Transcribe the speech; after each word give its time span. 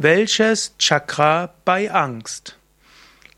Welches 0.00 0.76
Chakra 0.78 1.52
bei 1.64 1.90
Angst? 1.90 2.56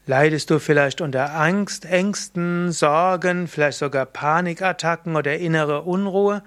Leidest 0.04 0.50
du 0.50 0.58
vielleicht 0.58 1.00
unter 1.00 1.34
Angst, 1.34 1.86
Ängsten, 1.86 2.70
Sorgen, 2.70 3.48
vielleicht 3.48 3.78
sogar 3.78 4.04
Panikattacken 4.04 5.16
oder 5.16 5.38
innere 5.38 5.80
Unruhe? 5.80 6.42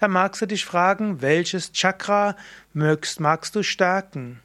Dann 0.00 0.12
magst 0.12 0.40
du 0.40 0.46
dich 0.46 0.64
fragen, 0.64 1.20
welches 1.20 1.72
Chakra 1.72 2.34
magst, 2.72 3.20
magst 3.20 3.54
du 3.56 3.62
stärken? 3.62 4.40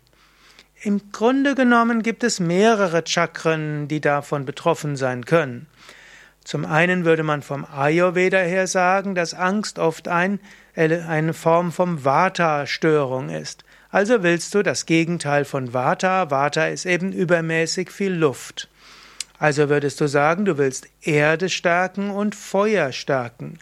Im 0.81 1.13
Grunde 1.13 1.55
genommen 1.55 2.03
gibt 2.03 2.25
es 2.25 2.41
mehrere 2.41 3.05
Chakren, 3.07 3.87
die 3.87 4.01
davon 4.01 4.43
betroffen 4.43 4.97
sein 4.97 5.23
können. 5.23 5.67
Zum 6.43 6.65
einen 6.65 7.05
würde 7.05 7.23
man 7.23 7.43
vom 7.43 7.63
Ayurveda 7.63 8.39
her 8.39 8.67
sagen, 8.67 9.15
dass 9.15 9.33
Angst 9.33 9.79
oft 9.79 10.09
ein, 10.09 10.41
eine 10.75 11.33
Form 11.33 11.71
von 11.71 12.03
Vata-Störung 12.03 13.29
ist. 13.29 13.63
Also 13.93 14.23
willst 14.23 14.55
du 14.55 14.63
das 14.63 14.87
Gegenteil 14.87 15.45
von 15.45 15.71
Vata. 15.71 16.31
Vata 16.31 16.65
ist 16.65 16.87
eben 16.87 17.11
übermäßig 17.11 17.91
viel 17.91 18.11
Luft. 18.11 18.67
Also 19.37 19.69
würdest 19.69 20.01
du 20.01 20.07
sagen, 20.07 20.45
du 20.45 20.57
willst 20.57 20.87
Erde 21.03 21.47
stärken 21.47 22.09
und 22.09 22.33
Feuer 22.33 22.91
stärken. 22.91 23.59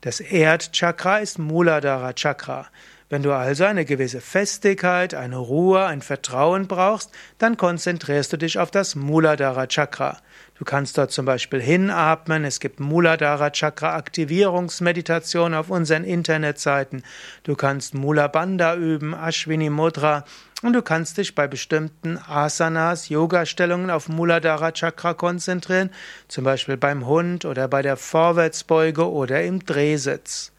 Das 0.00 0.20
Erdchakra 0.20 1.18
ist 1.18 1.40
Muladhara 1.40 2.12
Chakra. 2.12 2.68
Wenn 3.12 3.22
du 3.22 3.34
also 3.34 3.64
eine 3.64 3.84
gewisse 3.84 4.22
Festigkeit, 4.22 5.12
eine 5.12 5.36
Ruhe, 5.36 5.84
ein 5.84 6.00
Vertrauen 6.00 6.66
brauchst, 6.66 7.10
dann 7.36 7.58
konzentrierst 7.58 8.32
du 8.32 8.38
dich 8.38 8.58
auf 8.58 8.70
das 8.70 8.94
Muladhara 8.94 9.66
Chakra. 9.66 10.16
Du 10.54 10.64
kannst 10.64 10.96
dort 10.96 11.12
zum 11.12 11.26
Beispiel 11.26 11.60
hinatmen. 11.60 12.46
Es 12.46 12.58
gibt 12.58 12.80
Muladhara 12.80 13.50
Chakra 13.50 13.96
Aktivierungsmeditation 13.96 15.52
auf 15.52 15.68
unseren 15.68 16.04
Internetseiten. 16.04 17.02
Du 17.42 17.54
kannst 17.54 17.92
Mula 17.92 18.28
Bandha 18.28 18.76
üben, 18.76 19.12
Ashwini 19.14 19.68
Mudra. 19.68 20.24
Und 20.62 20.72
du 20.72 20.80
kannst 20.80 21.18
dich 21.18 21.34
bei 21.34 21.46
bestimmten 21.46 22.16
Asanas, 22.16 23.10
Yoga-Stellungen 23.10 23.90
auf 23.90 24.08
Muladhara 24.08 24.72
Chakra 24.72 25.12
konzentrieren, 25.12 25.90
zum 26.28 26.44
Beispiel 26.44 26.78
beim 26.78 27.06
Hund 27.06 27.44
oder 27.44 27.68
bei 27.68 27.82
der 27.82 27.98
Vorwärtsbeuge 27.98 29.06
oder 29.06 29.42
im 29.42 29.66
Drehsitz. 29.66 30.50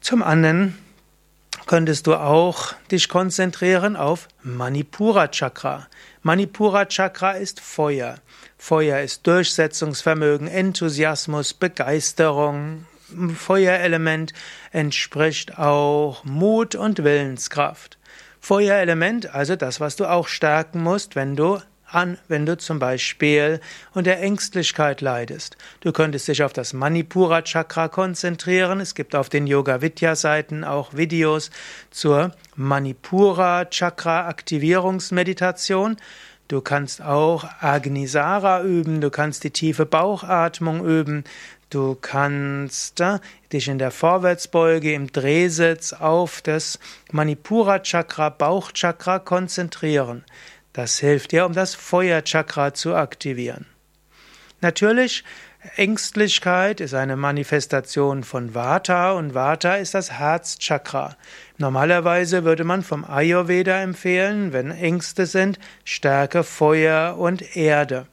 Zum 0.00 0.22
anderen 0.22 0.78
könntest 1.66 2.06
du 2.06 2.14
auch 2.14 2.72
dich 2.90 3.08
konzentrieren 3.08 3.96
auf 3.96 4.28
Manipura 4.42 5.28
Chakra. 5.28 5.88
Manipura 6.22 6.86
Chakra 6.86 7.32
ist 7.32 7.60
Feuer. 7.60 8.16
Feuer 8.56 9.00
ist 9.00 9.26
Durchsetzungsvermögen, 9.26 10.48
Enthusiasmus, 10.48 11.52
Begeisterung. 11.54 12.86
Feuerelement 13.36 14.32
entspricht 14.72 15.58
auch 15.58 16.24
Mut 16.24 16.74
und 16.74 17.04
Willenskraft. 17.04 17.98
Feuerelement, 18.40 19.34
also 19.34 19.56
das, 19.56 19.80
was 19.80 19.96
du 19.96 20.06
auch 20.06 20.28
stärken 20.28 20.82
musst, 20.82 21.16
wenn 21.16 21.36
du 21.36 21.60
an, 21.90 22.18
wenn 22.28 22.46
du 22.46 22.56
zum 22.56 22.78
Beispiel 22.78 23.60
unter 23.94 24.16
Ängstlichkeit 24.18 25.00
leidest. 25.00 25.56
Du 25.80 25.92
könntest 25.92 26.28
dich 26.28 26.42
auf 26.42 26.52
das 26.52 26.72
Manipura 26.72 27.42
Chakra 27.42 27.88
konzentrieren. 27.88 28.80
Es 28.80 28.94
gibt 28.94 29.14
auf 29.14 29.28
den 29.28 29.46
Yoga 29.46 29.80
Vidya 29.82 30.16
Seiten 30.16 30.64
auch 30.64 30.94
Videos 30.94 31.50
zur 31.90 32.32
Manipura 32.56 33.66
Chakra 33.66 34.28
Aktivierungsmeditation. 34.28 35.96
Du 36.48 36.60
kannst 36.60 37.02
auch 37.02 37.44
Agnisara 37.60 38.62
üben, 38.62 39.00
du 39.00 39.10
kannst 39.10 39.42
die 39.42 39.50
tiefe 39.50 39.84
Bauchatmung 39.84 40.86
üben, 40.86 41.24
du 41.70 41.96
kannst 42.00 43.00
äh, 43.00 43.18
dich 43.52 43.66
in 43.66 43.78
der 43.78 43.90
Vorwärtsbeuge 43.90 44.92
im 44.92 45.10
Drehsitz 45.10 45.92
auf 45.92 46.42
das 46.42 46.78
Manipura 47.10 47.80
Chakra, 47.80 48.28
Bauchchakra 48.28 49.18
konzentrieren. 49.18 50.24
Das 50.76 50.98
hilft 50.98 51.32
dir, 51.32 51.46
um 51.46 51.54
das 51.54 51.74
Feuerchakra 51.74 52.74
zu 52.74 52.94
aktivieren. 52.94 53.64
Natürlich 54.60 55.24
Ängstlichkeit 55.76 56.82
ist 56.82 56.92
eine 56.92 57.16
Manifestation 57.16 58.24
von 58.24 58.54
Vata 58.54 59.12
und 59.12 59.32
Vata 59.32 59.76
ist 59.76 59.94
das 59.94 60.12
Herzchakra. 60.12 61.16
Normalerweise 61.56 62.44
würde 62.44 62.64
man 62.64 62.82
vom 62.82 63.06
Ayurveda 63.06 63.80
empfehlen, 63.80 64.52
wenn 64.52 64.70
Ängste 64.70 65.24
sind, 65.24 65.58
Stärke 65.82 66.44
Feuer 66.44 67.16
und 67.16 67.56
Erde. 67.56 68.06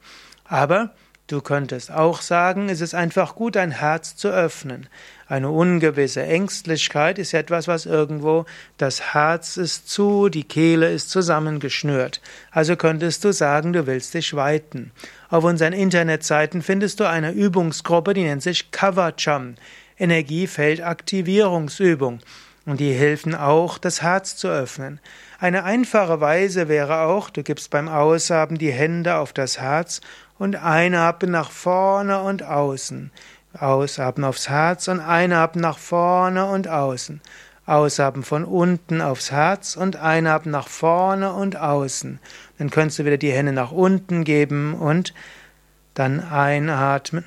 Aber 0.44 0.94
Du 1.26 1.40
könntest 1.40 1.90
auch 1.90 2.20
sagen, 2.20 2.68
es 2.68 2.82
ist 2.82 2.94
einfach 2.94 3.34
gut, 3.34 3.56
dein 3.56 3.70
Herz 3.70 4.14
zu 4.14 4.28
öffnen. 4.28 4.90
Eine 5.26 5.50
ungewisse 5.50 6.22
Ängstlichkeit 6.22 7.18
ist 7.18 7.32
etwas, 7.32 7.66
was 7.66 7.86
irgendwo, 7.86 8.44
das 8.76 9.14
Herz 9.14 9.56
ist 9.56 9.88
zu, 9.88 10.28
die 10.28 10.44
Kehle 10.44 10.92
ist 10.92 11.08
zusammengeschnürt. 11.10 12.20
Also 12.50 12.76
könntest 12.76 13.24
du 13.24 13.32
sagen, 13.32 13.72
du 13.72 13.86
willst 13.86 14.12
dich 14.12 14.34
weiten. 14.34 14.92
Auf 15.30 15.44
unseren 15.44 15.72
Internetseiten 15.72 16.60
findest 16.60 17.00
du 17.00 17.08
eine 17.08 17.32
Übungsgruppe, 17.32 18.12
die 18.12 18.24
nennt 18.24 18.42
sich 18.42 18.70
Kavacham, 18.70 19.54
Energiefeldaktivierungsübung. 19.98 22.20
Und 22.66 22.80
die 22.80 22.92
helfen 22.92 23.34
auch, 23.34 23.76
das 23.76 24.00
Herz 24.00 24.36
zu 24.36 24.48
öffnen. 24.48 24.98
Eine 25.38 25.64
einfache 25.64 26.20
Weise 26.20 26.68
wäre 26.68 27.00
auch, 27.00 27.28
du 27.28 27.42
gibst 27.42 27.70
beim 27.70 27.88
Aushaben 27.88 28.56
die 28.56 28.72
Hände 28.72 29.16
auf 29.16 29.34
das 29.34 29.60
Herz 29.60 30.00
und 30.38 30.56
einatmen 30.56 31.30
nach 31.30 31.50
vorne 31.50 32.22
und 32.22 32.42
außen. 32.42 33.10
Ausatmen 33.60 34.24
aufs 34.24 34.48
Herz 34.48 34.88
und 34.88 35.00
einatmen 35.00 35.62
nach 35.62 35.78
vorne 35.78 36.46
und 36.46 36.68
außen. 36.68 37.20
Ausatmen 37.66 38.24
von 38.24 38.44
unten 38.44 39.00
aufs 39.00 39.30
Herz 39.30 39.76
und 39.76 39.96
einatmen 39.96 40.52
nach 40.52 40.68
vorne 40.68 41.32
und 41.32 41.56
außen. 41.56 42.18
Dann 42.58 42.70
kannst 42.70 42.98
du 42.98 43.04
wieder 43.04 43.16
die 43.16 43.32
Hände 43.32 43.52
nach 43.52 43.72
unten 43.72 44.24
geben 44.24 44.74
und 44.74 45.14
dann 45.94 46.20
einatmen 46.20 47.24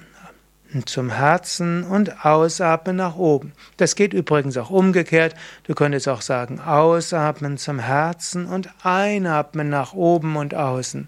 zum 0.85 1.09
Herzen 1.09 1.83
und 1.83 2.25
ausatmen 2.25 2.97
nach 2.97 3.15
oben. 3.15 3.53
Das 3.77 3.95
geht 3.95 4.13
übrigens 4.13 4.57
auch 4.57 4.69
umgekehrt. 4.69 5.33
Du 5.63 5.73
könntest 5.73 6.07
auch 6.07 6.21
sagen, 6.21 6.59
ausatmen 6.59 7.57
zum 7.57 7.79
Herzen 7.79 8.45
und 8.45 8.69
einatmen 8.83 9.69
nach 9.69 9.93
oben 9.93 10.35
und 10.35 10.53
außen. 10.53 11.07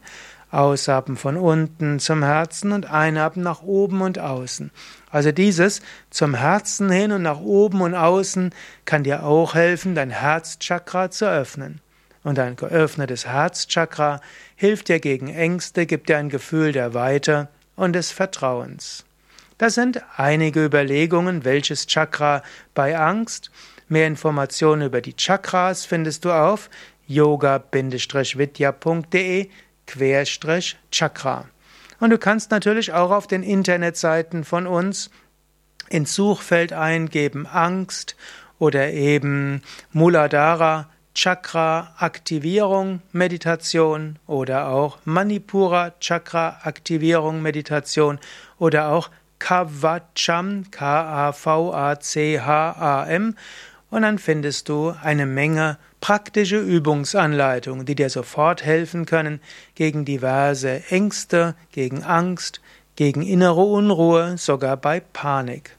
Ausatmen 0.52 1.18
von 1.18 1.38
unten 1.38 2.00
zum 2.00 2.24
Herzen 2.24 2.72
und 2.72 2.92
einatmen 2.92 3.44
nach 3.44 3.62
oben 3.62 4.02
und 4.02 4.18
außen. 4.20 4.72
Also 5.12 5.32
dieses 5.32 5.82
zum 6.10 6.34
Herzen 6.34 6.90
hin 6.90 7.12
und 7.12 7.22
nach 7.22 7.40
oben 7.40 7.82
und 7.82 7.96
außen 7.96 8.54
kann 8.86 9.04
dir 9.04 9.24
auch 9.24 9.56
helfen, 9.56 9.96
dein 9.96 10.10
Herzchakra 10.10 11.12
zu 11.12 11.30
öffnen. 11.30 11.82
Und 12.24 12.40
ein 12.40 12.56
geöffnetes 12.56 13.26
Herzchakra 13.26 14.22
hilft 14.56 14.90
dir 14.90 15.00
gegen 15.00 15.30
Ängste, 15.30 15.86
gibt 15.86 16.10
dir 16.10 16.18
ein 16.18 16.30
Gefühl 16.30 16.72
der 16.72 16.94
Weite 16.94 17.48
und 17.76 17.94
des 17.94 18.12
Vertrauens. 18.12 19.06
Das 19.58 19.76
sind 19.76 20.02
einige 20.18 20.66
Überlegungen, 20.66 21.46
welches 21.46 21.86
Chakra 21.86 22.44
bei 22.74 22.98
Angst. 22.98 23.52
Mehr 23.88 24.08
Informationen 24.08 24.82
über 24.84 25.02
die 25.02 25.16
Chakras 25.16 25.86
findest 25.86 26.26
du 26.26 26.32
auf 26.32 26.70
yoga-vidya.de 27.08 29.50
Querstrich 29.90 30.78
Chakra. 30.92 31.46
Und 32.00 32.12
du 32.12 32.20
kannst 32.20 32.52
natürlich 32.52 32.94
auch 32.94 33.10
auf 33.10 33.26
den 33.26 33.42
Internetseiten 33.42 34.44
von 34.44 34.68
uns 34.68 35.10
ins 35.90 36.14
Suchfeld 36.14 36.74
eingeben 36.74 37.48
Angst 37.48 38.16
oder 38.60 38.92
eben 38.92 39.64
Muladhara 39.92 40.92
Chakra 41.16 41.96
Aktivierung 41.98 43.02
Meditation 43.12 44.20
oder 44.28 44.68
auch 44.68 45.00
Manipura 45.06 45.94
Chakra 46.00 46.60
Aktivierung 46.62 47.42
Meditation 47.42 48.20
oder 48.60 48.90
auch 48.90 49.10
Kavacham 49.40 50.70
K-A-V-A-C-H-A-M 50.70 51.36
und 53.90 54.04
dann 54.04 54.20
findest 54.20 54.70
du 54.70 54.94
eine 55.02 55.26
Menge 55.26 55.80
praktische 56.02 56.60
Übungsanleitungen, 56.60 57.86
die 57.86 57.96
dir 57.96 58.10
sofort 58.10 58.64
helfen 58.64 59.06
können 59.06 59.42
gegen 59.76 60.06
diverse 60.06 60.84
Ängste, 60.90 61.56
gegen 61.72 62.04
Angst, 62.04 62.62
gegen 62.96 63.22
innere 63.22 63.62
Unruhe, 63.62 64.38
sogar 64.38 64.78
bei 64.78 65.00
Panik. 65.00 65.78